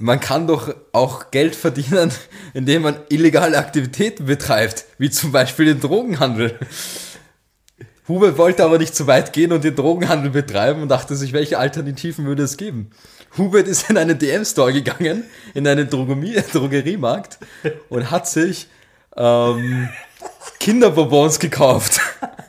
[0.00, 2.10] man kann doch auch Geld verdienen,
[2.54, 6.58] indem man illegale Aktivitäten betreibt, wie zum Beispiel den Drogenhandel.
[8.06, 11.58] Hubert wollte aber nicht zu weit gehen und den Drogenhandel betreiben und dachte sich, welche
[11.58, 12.90] Alternativen würde es geben?
[13.36, 17.38] Hubert ist in einen DM-Store gegangen, in einen Drogerie Drogeriemarkt
[17.90, 18.68] und hat sich
[19.16, 19.90] ähm,
[20.58, 22.00] Kinderbonbons gekauft.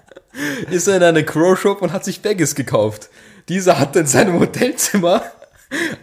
[0.72, 3.10] ist er in einen Crow-Shop und hat sich Baggies gekauft.
[3.50, 5.24] Dieser hat in seinem Hotelzimmer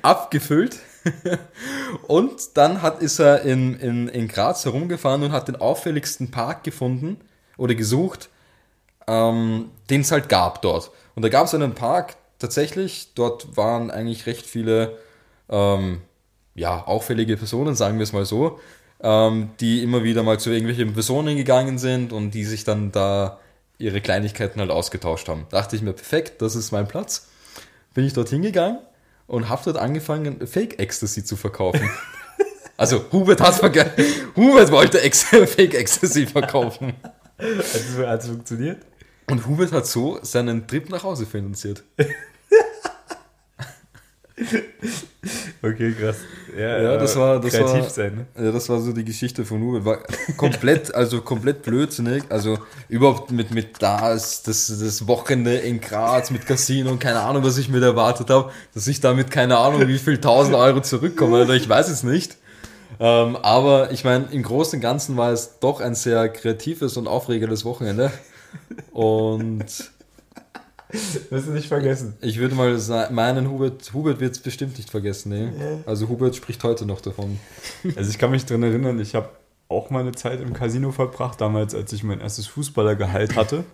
[0.02, 0.76] abgefüllt
[2.06, 6.64] und dann hat, ist er in, in, in Graz herumgefahren und hat den auffälligsten Park
[6.64, 7.18] gefunden
[7.56, 8.28] oder gesucht,
[9.06, 10.90] ähm, den es halt gab dort.
[11.14, 14.98] Und da gab es einen Park, tatsächlich, dort waren eigentlich recht viele
[15.48, 16.02] ähm,
[16.54, 18.60] ja, auffällige Personen, sagen wir es mal so,
[19.00, 23.38] ähm, die immer wieder mal zu irgendwelchen Personen gegangen sind und die sich dann da
[23.78, 25.46] ihre Kleinigkeiten halt ausgetauscht haben.
[25.50, 27.28] Dachte ich mir, perfekt, das ist mein Platz.
[27.94, 28.78] Bin ich dort hingegangen
[29.26, 31.88] und habe dort angefangen, Fake Ecstasy zu verkaufen.
[32.78, 33.90] Also Hubert hat verge
[34.36, 36.92] Hubert wollte Ex Fake Ecstasy verkaufen.
[37.38, 38.82] Hat es funktioniert?
[39.30, 41.82] Und Hubert hat so seinen Trip nach Hause finanziert.
[45.62, 46.16] Okay, krass.
[46.56, 48.44] Ja, das war- das kreativ war- sein, ne?
[48.44, 49.84] Ja, das war so die Geschichte von Hubert.
[49.84, 49.98] War
[50.36, 52.22] komplett, also komplett blödsinnig.
[52.28, 57.20] Also überhaupt mit, mit da ist das, das Wochenende in Graz mit Casino und keine
[57.20, 60.80] Ahnung, was ich mir erwartet habe, dass ich damit keine Ahnung, wie viel tausend Euro
[60.80, 61.42] zurückkomme.
[61.44, 62.36] Oder ich weiß es nicht.
[63.00, 67.08] Ähm, aber ich meine, im Großen und Ganzen war es doch ein sehr kreatives und
[67.08, 68.10] aufregendes Wochenende.
[68.92, 69.64] Und
[71.30, 72.14] Wirst du nicht vergessen.
[72.20, 75.30] ich würde mal sa- meinen, Hubert, Hubert wird es bestimmt nicht vergessen.
[75.30, 75.48] Nee.
[75.86, 77.38] Also Hubert spricht heute noch davon.
[77.96, 79.28] Also ich kann mich dran erinnern, ich habe
[79.68, 83.64] auch mal eine Zeit im Casino verbracht, damals, als ich mein erstes Fußballergehalt hatte.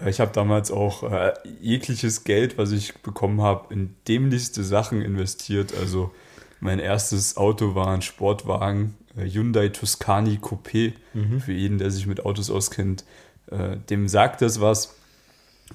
[0.00, 5.02] Äh, ich habe damals auch äh, jegliches Geld, was ich bekommen habe, in dämlichste Sachen
[5.02, 5.72] investiert.
[5.76, 6.12] Also
[6.60, 10.92] mein erstes Auto war ein Sportwagen, äh, Hyundai Tuscany Coupé.
[11.14, 11.40] Mhm.
[11.40, 13.04] Für jeden, der sich mit Autos auskennt,
[13.50, 14.94] äh, dem sagt das was.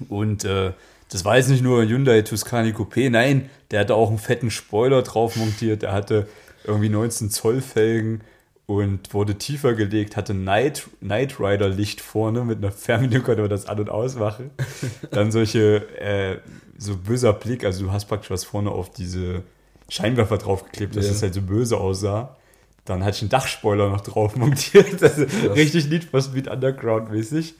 [0.08, 0.72] Und äh,
[1.10, 5.02] das war jetzt nicht nur Hyundai Tuscany Coupé, nein, der hatte auch einen fetten Spoiler
[5.02, 5.82] drauf montiert.
[5.82, 6.26] Der hatte
[6.64, 8.22] irgendwie 19 Zoll Felgen
[8.66, 13.50] und wurde tiefer gelegt, hatte Night, Night Rider Licht vorne mit einer Fernbedienung, konnte man
[13.50, 14.50] das an- und ausmachen.
[15.10, 16.38] Dann solche, äh,
[16.78, 19.42] so böser Blick, also du hast praktisch was vorne auf diese
[19.88, 21.12] Scheinwerfer draufgeklebt, dass ja.
[21.12, 22.36] das halt so böse aussah.
[22.86, 27.54] Dann hatte ich einen Dachspoiler noch drauf montiert, also richtig Need for Speed Underground mäßig.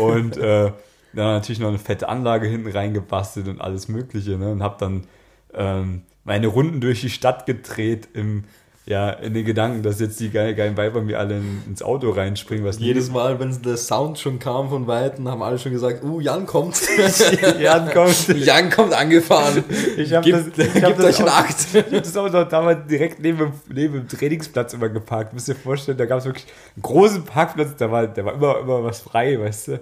[0.00, 0.72] Und äh,
[1.12, 4.36] dann natürlich noch eine fette Anlage hinten reingebastelt und alles Mögliche.
[4.36, 4.52] Ne?
[4.52, 5.06] Und habe dann
[5.54, 8.44] ähm, meine Runden durch die Stadt gedreht im
[8.88, 12.64] ja, in den Gedanken, dass jetzt die geilen, geilen Weiber mir alle ins Auto reinspringen.
[12.64, 16.20] Was Jedes Mal, wenn der Sound schon kam von Weitem, haben alle schon gesagt, uh,
[16.20, 16.80] Jan kommt.
[17.60, 18.28] Jan kommt.
[18.28, 19.62] Jan kommt angefahren.
[19.98, 21.66] Ich habe das, ich hab das, euch Akt.
[21.74, 25.34] Ich habe das auch noch damals direkt neben, neben dem Trainingsplatz immer geparkt.
[25.34, 28.34] Müsst ihr euch vorstellen, da gab es wirklich einen großen Parkplatz, da war, da war
[28.36, 29.80] immer, immer was frei, weißt du.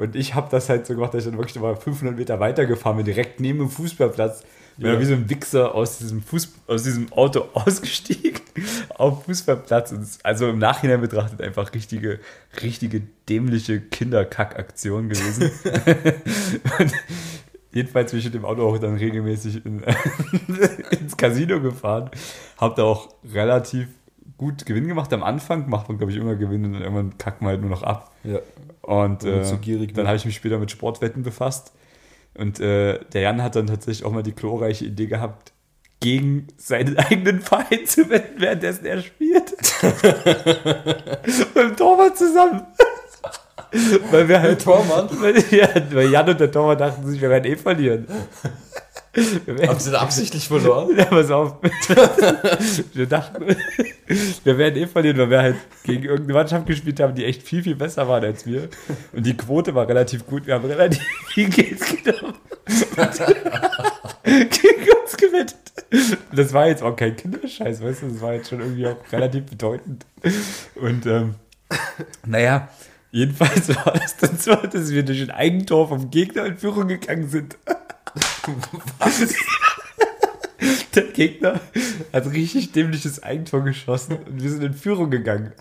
[0.00, 2.96] Und ich habe das halt so gemacht, dass ich dann wirklich mal 500 Meter weitergefahren
[2.96, 4.42] bin, direkt neben dem Fußballplatz
[4.78, 5.00] bin ja.
[5.00, 8.40] wie so ein Wichser aus diesem, Fuß, aus diesem Auto ausgestiegen
[8.94, 9.92] auf Fußballplatz.
[9.92, 12.18] Und also im Nachhinein betrachtet einfach richtige,
[12.62, 15.50] richtige dämliche Kinderkack-Aktion gewesen.
[16.78, 16.92] und
[17.72, 19.82] jedenfalls bin ich mit dem Auto auch dann regelmäßig in,
[20.98, 22.10] ins Casino gefahren.
[22.56, 23.88] Hab da auch relativ
[24.40, 25.12] gut Gewinn gemacht.
[25.12, 27.68] Am Anfang macht man, glaube ich, immer Gewinn und dann irgendwann kackt man halt nur
[27.68, 28.10] noch ab.
[28.24, 28.38] Ja.
[28.80, 29.42] Und äh,
[29.92, 31.74] dann habe ich mich später mit Sportwetten befasst
[32.34, 35.52] und äh, der Jan hat dann tatsächlich auch mal die glorreiche Idee gehabt,
[36.00, 39.52] gegen seinen eigenen Verein zu wetten, währenddessen er spielt.
[41.54, 42.62] Mit dem Torwart zusammen.
[44.10, 44.64] weil wir halt.
[44.64, 45.10] Tormann?
[45.20, 48.06] Weil, ja, weil Jan und der Torwart dachten sich, wir werden eh verlieren.
[49.16, 50.90] Haben sie da absichtlich verloren?
[50.96, 51.56] Ja, pass auf.
[52.94, 53.56] wir dachten,
[54.44, 57.62] wir werden eh verlieren, weil wir halt gegen irgendeine Mannschaft gespielt haben, die echt viel,
[57.62, 58.68] viel besser waren als wir.
[59.12, 60.46] Und die Quote war relativ gut.
[60.46, 62.34] Wir haben relativ viel Geld genommen.
[64.24, 65.56] gegen uns gewettet.
[66.32, 68.08] Das war jetzt auch kein Kinderscheiß, weißt du?
[68.08, 70.06] Das war jetzt schon irgendwie auch relativ bedeutend.
[70.76, 71.34] Und, ähm,
[72.24, 72.68] naja,
[73.10, 77.28] jedenfalls war es dann so, dass wir durch ein Eigentor vom Gegner in Führung gegangen
[77.28, 77.58] sind.
[78.98, 79.34] Was?
[80.94, 81.60] Der Gegner
[82.12, 85.52] hat richtig dämliches Eigentor geschossen und wir sind in Führung gegangen.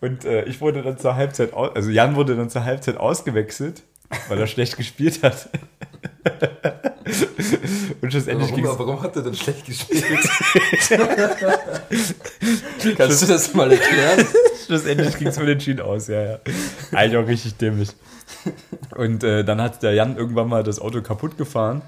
[0.00, 3.82] Und äh, ich wurde dann zur Halbzeit, aus, also Jan wurde dann zur Halbzeit ausgewechselt,
[4.28, 5.48] weil er schlecht gespielt hat.
[8.00, 10.04] Und schlussendlich warum, ging's warum hat er denn schlecht gespielt?
[12.96, 14.26] Kannst du das mal erklären?
[14.66, 16.38] schlussendlich ging es unentschieden aus, ja, ja.
[16.92, 17.90] Eigentlich auch richtig dämlich.
[18.96, 21.82] Und äh, dann hat der Jan irgendwann mal das Auto kaputt gefahren.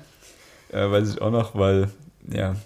[0.70, 1.88] Äh, weiß ich auch noch, weil,
[2.31, 2.57] ja,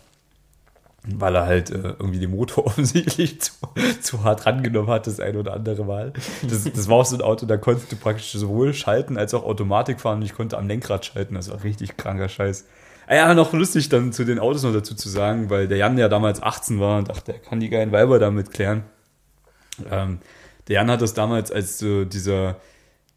[1.07, 3.53] weil er halt äh, irgendwie den Motor offensichtlich zu,
[4.01, 6.13] zu hart rangenommen hat, das ein oder andere Mal.
[6.49, 9.45] Das, das war auch so ein Auto, da konntest du praktisch sowohl schalten als auch
[9.45, 11.35] Automatik fahren und ich konnte am Lenkrad schalten.
[11.35, 12.67] Das war richtig kranker Scheiß.
[13.07, 15.99] Ah ja, noch lustig dann zu den Autos noch dazu zu sagen, weil der Jan
[15.99, 18.85] ja damals 18 war und dachte, er kann die geilen Weiber damit klären.
[19.91, 20.19] Ähm,
[20.69, 22.57] der Jan hat das damals als so dieser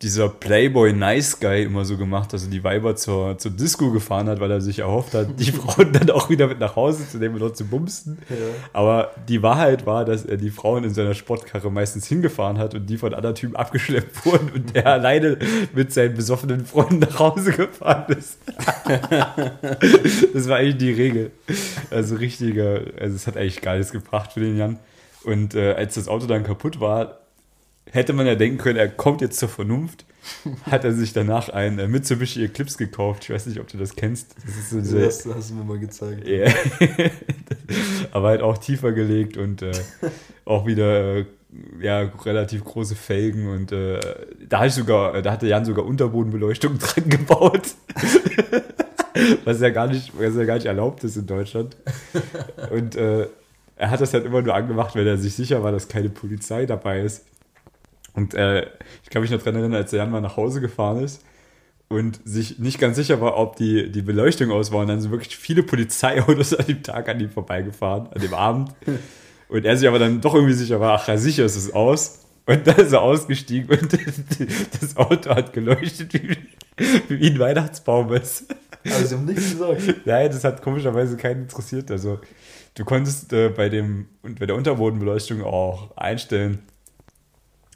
[0.01, 4.27] dieser Playboy Nice Guy immer so gemacht, dass er die Weiber zur, zur Disco gefahren
[4.27, 7.17] hat, weil er sich erhofft hat, die Frauen dann auch wieder mit nach Hause zu
[7.17, 8.17] nehmen und dort zu bumsten.
[8.29, 8.35] Ja.
[8.73, 12.85] Aber die Wahrheit war, dass er die Frauen in seiner Sportkarre meistens hingefahren hat und
[12.87, 15.37] die von anderen Typen abgeschleppt wurden und er alleine
[15.73, 18.39] mit seinen besoffenen Freunden nach Hause gefahren ist.
[20.33, 21.31] das war eigentlich die Regel.
[21.89, 24.79] Also richtiger, also es hat eigentlich Geiles gebracht für den Jan.
[25.23, 27.22] Und äh, als das Auto dann kaputt war,
[27.91, 30.05] hätte man ja denken können, er kommt jetzt zur Vernunft.
[30.71, 33.23] Hat er sich danach einen äh, Mitsubishi Eclipse gekauft.
[33.23, 34.35] Ich weiß nicht, ob du das kennst.
[34.45, 36.25] Das ist so diese, das hast du mir mal gezeigt.
[36.25, 36.53] Yeah.
[38.11, 39.73] Aber halt auch tiefer gelegt und äh,
[40.45, 41.25] auch wieder äh,
[41.81, 43.99] ja, relativ große Felgen und äh,
[44.47, 47.75] da hatte ich sogar, da hatte Jan sogar Unterbodenbeleuchtung dran gebaut.
[49.43, 51.77] was ja gar nicht, was ja gar nicht erlaubt ist in Deutschland.
[52.71, 53.27] Und äh,
[53.75, 56.65] er hat das halt immer nur angemacht, wenn er sich sicher war, dass keine Polizei
[56.65, 57.25] dabei ist.
[58.13, 58.67] Und äh,
[59.03, 61.23] ich kann mich noch daran erinnern, als der Jan mal nach Hause gefahren ist
[61.89, 64.81] und sich nicht ganz sicher war, ob die, die Beleuchtung aus war.
[64.81, 68.71] Und dann sind wirklich viele Polizeiautos an dem Tag an ihm vorbeigefahren, an dem Abend.
[69.49, 72.19] Und er sich aber dann doch irgendwie sicher war, ach ja, sicher ist es aus.
[72.45, 73.93] Und dann ist er ausgestiegen und
[74.81, 76.37] das Auto hat geleuchtet, wie,
[77.07, 78.53] wie ein Weihnachtsbaum ist.
[78.85, 80.05] Aber sie haben nichts gesagt.
[80.05, 81.89] Nein, das hat komischerweise keinen interessiert.
[81.89, 82.19] Also
[82.75, 86.59] du konntest äh, bei, dem, bei der Unterbodenbeleuchtung auch einstellen,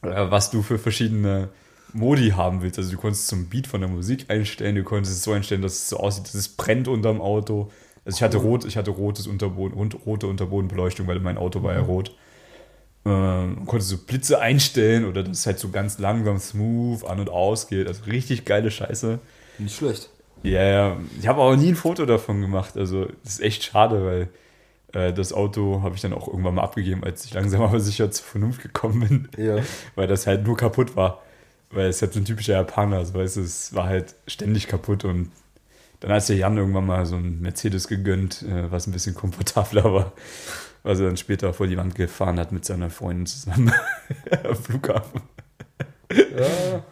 [0.10, 1.50] was du für verschiedene
[1.94, 2.78] Modi haben willst.
[2.78, 5.74] Also du konntest zum Beat von der Musik einstellen, du konntest es so einstellen, dass
[5.74, 7.72] es so aussieht, dass es brennt unterm Auto.
[8.06, 11.74] Also ich hatte rot, ich hatte rotes Unterboden und rote Unterbodenbeleuchtung, weil mein Auto war
[11.74, 12.16] ja rot.
[13.06, 17.30] Ähm, konntest so Blitze einstellen oder dass es halt so ganz langsam smooth an und
[17.30, 17.88] aus geht.
[17.88, 19.20] Also richtig geile Scheiße.
[19.60, 20.10] Nicht schlecht.
[20.44, 20.98] Ja, ja.
[21.20, 22.78] Ich habe aber nie ein Foto davon gemacht.
[22.78, 24.28] Also das ist echt schade, weil äh,
[24.92, 28.26] das Auto habe ich dann auch irgendwann mal abgegeben, als ich langsam aber sicher zur
[28.26, 29.46] Vernunft gekommen bin.
[29.46, 29.58] Ja.
[29.96, 31.22] weil das halt nur kaputt war.
[31.70, 35.04] Weil es halt so ein typischer Japaner, also weißt du, es war halt ständig kaputt
[35.04, 35.32] und
[36.00, 39.84] dann hat der Jan irgendwann mal so ein Mercedes gegönnt, äh, was ein bisschen komfortabler
[39.84, 40.14] war,
[40.84, 43.74] was er dann später vor die Wand gefahren hat mit seiner Freundin zusammen
[44.44, 45.22] am Flughafen.
[46.10, 46.84] Ja.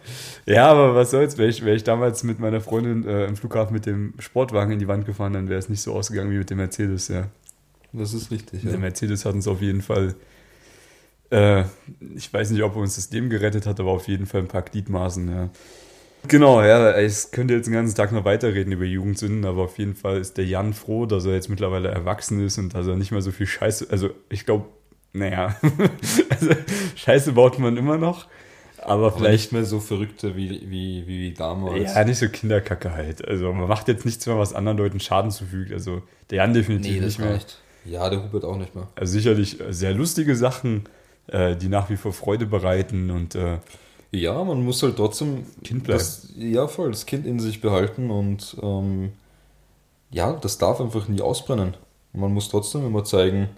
[0.44, 3.72] Ja, aber was soll's, wäre ich, wär ich damals mit meiner Freundin äh, im Flughafen
[3.72, 6.50] mit dem Sportwagen in die Wand gefahren, dann wäre es nicht so ausgegangen wie mit
[6.50, 7.28] dem Mercedes, ja.
[7.98, 8.62] Das ist richtig.
[8.62, 8.78] Der Ja.
[8.78, 10.14] Mercedes hat uns auf jeden Fall,
[11.30, 11.64] äh,
[12.14, 14.48] ich weiß nicht, ob er uns das Leben gerettet hat, aber auf jeden Fall ein
[14.48, 15.50] paar Gliedmaßen, ja.
[16.28, 19.94] Genau, ja, ich könnte jetzt den ganzen Tag noch weiterreden über Jugendsünden, aber auf jeden
[19.94, 23.12] Fall ist der Jan froh, dass er jetzt mittlerweile erwachsen ist und dass er nicht
[23.12, 24.66] mehr so viel Scheiße, also ich glaube,
[25.12, 25.56] naja,
[26.30, 26.50] also
[26.96, 28.26] Scheiße baut man immer noch,
[28.78, 31.94] aber Aber vielleicht nicht mehr so verrückte wie, wie, wie damals.
[31.94, 33.26] ja, nicht so Kinderkacke halt.
[33.26, 35.72] Also man macht jetzt nichts mehr, was anderen Leuten Schaden zufügt.
[35.72, 37.32] Also der Jan definitiv nee, nicht mehr.
[37.34, 37.62] reicht.
[37.88, 38.88] Ja, der Hubert auch nicht mehr.
[38.96, 40.84] Also sicherlich sehr lustige Sachen,
[41.28, 43.58] äh, die nach wie vor Freude bereiten und äh,
[44.12, 45.98] Ja, man muss halt trotzdem Kind bleiben.
[45.98, 49.12] Das, ja, voll, das Kind in sich behalten und ähm,
[50.10, 51.74] ja, das darf einfach nie ausbrennen.
[52.12, 53.48] Man muss trotzdem immer zeigen,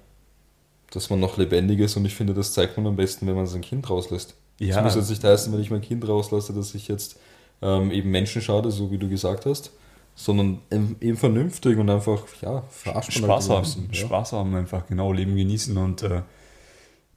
[0.90, 3.46] dass man noch lebendig ist und ich finde, das zeigt man am besten, wenn man
[3.46, 4.34] sein Kind rauslässt.
[4.58, 4.82] Das Ja.
[4.82, 7.18] muss jetzt nicht heißen, wenn ich mein Kind rauslasse, dass ich jetzt
[7.62, 9.70] ähm, eben Menschen schade, so wie du gesagt hast,
[10.18, 13.88] sondern eben vernünftig und einfach, ja, verarscht man Spaß halt haben.
[13.92, 14.00] ja.
[14.00, 16.22] Spaß haben einfach, genau, Leben genießen und äh,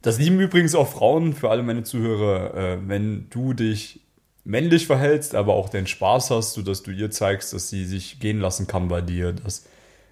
[0.03, 4.01] das lieben übrigens auch Frauen, für alle meine Zuhörer, äh, wenn du dich
[4.43, 8.39] männlich verhältst, aber auch den Spaß hast, sodass du ihr zeigst, dass sie sich gehen
[8.39, 9.65] lassen kann bei dir, dass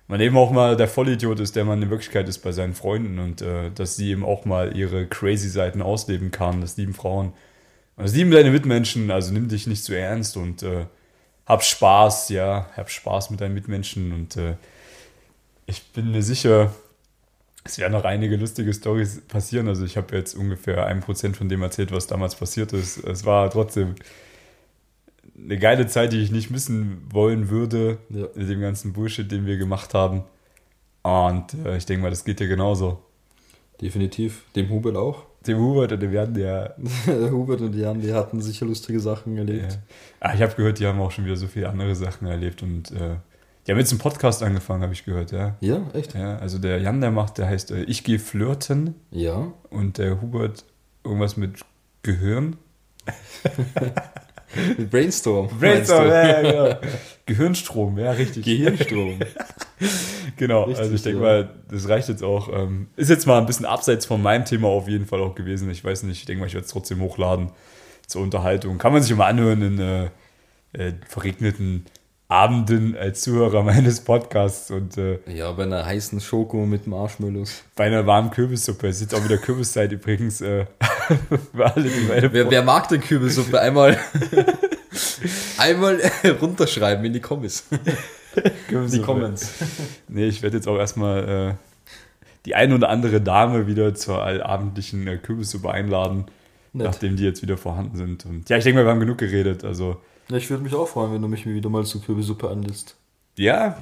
[0.07, 3.19] man eben auch mal der Vollidiot ist, der man in Wirklichkeit ist bei seinen Freunden
[3.19, 7.33] und äh, dass sie eben auch mal ihre crazy Seiten ausleben kann, das lieben Frauen.
[7.97, 10.85] Und das lieben deine Mitmenschen, also nimm dich nicht zu ernst und äh,
[11.49, 14.55] hab Spaß, ja, hab Spaß mit deinen Mitmenschen und äh,
[15.65, 16.73] ich bin mir sicher,
[17.63, 19.67] es werden noch einige lustige Stories passieren.
[19.67, 23.03] Also ich habe jetzt ungefähr ein Prozent von dem erzählt, was damals passiert ist.
[23.03, 23.95] Es war trotzdem
[25.37, 28.27] eine geile Zeit, die ich nicht missen wollen würde, Ja.
[28.33, 30.23] mit dem ganzen Bullshit, den wir gemacht haben.
[31.03, 33.03] Und äh, ich denke mal, das geht dir genauso.
[33.81, 34.43] Definitiv.
[34.55, 35.23] Dem Hubert auch.
[35.49, 36.75] Dem Hubert und dem Jan, der.
[37.07, 39.73] Hubert und Jan, die hatten sicher lustige Sachen erlebt.
[39.73, 39.77] Ja.
[40.19, 42.91] Ah, ich habe gehört, die haben auch schon wieder so viele andere Sachen erlebt und
[42.91, 43.15] äh,
[43.65, 45.55] die haben jetzt einen Podcast angefangen, habe ich gehört, ja.
[45.59, 46.13] Ja, echt?
[46.15, 49.51] Ja, also der Jan, der macht, der heißt äh, Ich gehe flirten Ja.
[49.69, 50.63] und der Hubert
[51.03, 51.59] irgendwas mit
[52.03, 52.55] Gehirn.
[54.89, 55.47] Brainstorm.
[55.59, 56.79] Brainstorm, ja, ja, genau.
[57.25, 58.45] Gehirnstrom, ja, richtig.
[58.45, 59.19] Gehirnstrom.
[60.35, 61.25] Genau, Richtig, also ich denke ja.
[61.25, 62.47] mal, das reicht jetzt auch.
[62.53, 65.69] Ähm, ist jetzt mal ein bisschen abseits von meinem Thema auf jeden Fall auch gewesen.
[65.69, 67.51] Ich weiß nicht, ich denke mal, ich werde es trotzdem hochladen
[68.07, 68.77] zur Unterhaltung.
[68.77, 70.09] Kann man sich immer anhören in äh,
[70.73, 71.85] äh, verregneten
[72.31, 77.63] Abenden als Zuhörer meines Podcasts und äh, Ja, bei einer heißen Schoko mit Marshmallows.
[77.75, 78.87] bei einer warmen Kürbissuppe.
[78.87, 80.39] Es ist jetzt auch wieder Kürbiszeit übrigens.
[80.41, 80.65] Äh,
[81.57, 81.89] alle,
[82.31, 83.59] Wer, wer mag denn Kürbissuppe?
[83.59, 83.97] Einmal,
[85.57, 85.99] einmal
[86.41, 87.65] runterschreiben in die Kommis.
[88.71, 89.53] Die Comments.
[90.07, 91.53] Nee, ich werde jetzt auch erstmal äh,
[92.45, 96.25] die ein oder andere Dame wieder zur allabendlichen äh, Kürbissuppe einladen,
[96.73, 96.85] Nett.
[96.85, 98.27] nachdem die jetzt wieder vorhanden sind.
[98.27, 99.63] Und ja, ich denke mal, wir haben genug geredet.
[99.65, 99.97] Also
[100.29, 102.95] Ja, ich würde mich auch freuen, wenn du mich wieder mal zur Kürbissuppe anlässt.
[103.37, 103.77] ja,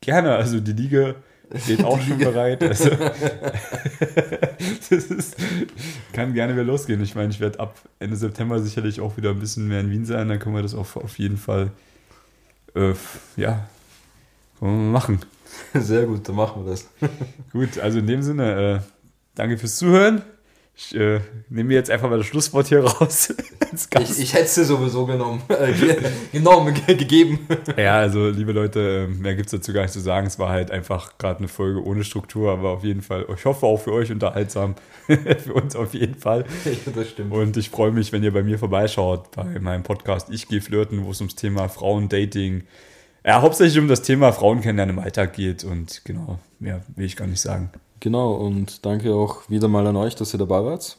[0.00, 0.34] gerne.
[0.34, 1.14] Also die Liga
[1.56, 2.62] steht auch schon bereit.
[2.62, 2.90] Also,
[4.90, 5.36] das ist,
[6.12, 7.02] kann gerne wieder losgehen.
[7.02, 10.04] Ich meine, ich werde ab Ende September sicherlich auch wieder ein bisschen mehr in Wien
[10.04, 10.28] sein.
[10.28, 11.70] Dann können wir das auch auf jeden Fall
[12.74, 12.92] äh,
[13.36, 13.66] ja,
[14.60, 15.20] machen.
[15.74, 16.88] Sehr gut, dann machen wir das.
[17.52, 18.80] Gut, also in dem Sinne, äh,
[19.34, 20.22] danke fürs Zuhören.
[20.74, 23.34] Ich äh, nehme mir jetzt einfach mal das Schlusswort hier raus.
[24.00, 25.42] Ich, ich hätte es dir sowieso genommen.
[25.48, 25.96] Äh, ge
[26.32, 27.46] genommen, ge gegeben.
[27.76, 30.26] ja, also liebe Leute, äh, mehr gibt es dazu gar nicht zu sagen.
[30.26, 33.66] Es war halt einfach gerade eine Folge ohne Struktur, aber auf jeden Fall, ich hoffe
[33.66, 34.74] auch für euch unterhaltsam.
[35.06, 36.44] für uns auf jeden Fall.
[36.64, 37.32] ja, das stimmt.
[37.32, 41.04] Und ich freue mich, wenn ihr bei mir vorbeischaut, bei meinem Podcast Ich gehe flirten,
[41.04, 42.64] wo es ums Thema Frauen, Dating,
[43.24, 45.62] ja, hauptsächlich um das Thema Frauen kennenlernen im Alltag geht.
[45.62, 47.70] Und genau, mehr will ich gar nicht sagen.
[48.00, 50.98] Genau, und danke auch wieder mal an euch, dass ihr dabei wart.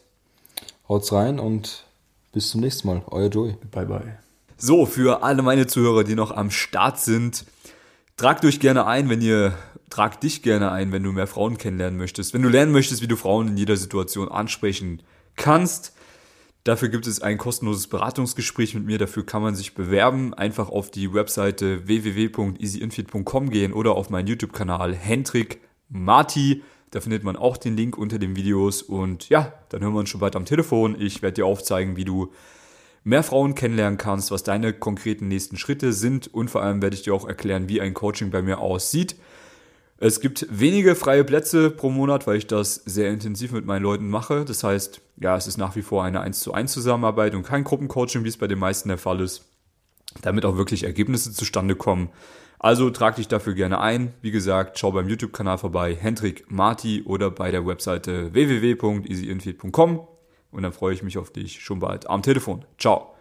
[0.87, 1.85] Haut's rein und
[2.31, 3.01] bis zum nächsten Mal.
[3.07, 3.55] Euer Joey.
[3.71, 4.19] Bye, bye.
[4.57, 7.45] So, für alle meine Zuhörer, die noch am Start sind,
[8.21, 9.57] Tragt euch gerne ein, wenn ihr,
[9.89, 12.35] tragt dich gerne ein, wenn du mehr Frauen kennenlernen möchtest.
[12.35, 15.01] Wenn du lernen möchtest, wie du Frauen in jeder Situation ansprechen
[15.35, 15.95] kannst.
[16.63, 18.99] Dafür gibt es ein kostenloses Beratungsgespräch mit mir.
[18.99, 20.35] Dafür kann man sich bewerben.
[20.35, 26.61] Einfach auf die Webseite www.easyinfeed.com gehen oder auf meinen YouTube-Kanal Hendrik Marti.
[26.91, 28.81] Da findet man auch den Link unter den Videos.
[28.81, 30.99] Und ja, dann hören wir uns schon bald am Telefon.
[30.99, 32.31] Ich werde dir aufzeigen, wie du
[33.03, 36.31] mehr Frauen kennenlernen kannst, was deine konkreten nächsten Schritte sind.
[36.33, 39.15] Und vor allem werde ich dir auch erklären, wie ein Coaching bei mir aussieht.
[40.03, 44.09] Es gibt wenige freie Plätze pro Monat, weil ich das sehr intensiv mit meinen Leuten
[44.09, 44.45] mache.
[44.45, 47.63] Das heißt, ja, es ist nach wie vor eine 1 zu 1 Zusammenarbeit und kein
[47.63, 49.45] Gruppencoaching, wie es bei den meisten der Fall ist,
[50.23, 52.09] damit auch wirklich Ergebnisse zustande kommen.
[52.63, 54.13] Also trag dich dafür gerne ein.
[54.21, 60.07] Wie gesagt, schau beim YouTube-Kanal vorbei, Hendrik Marti oder bei der Webseite www.easyinfeed.com
[60.51, 62.65] und dann freue ich mich auf dich schon bald am Telefon.
[62.77, 63.15] Ciao.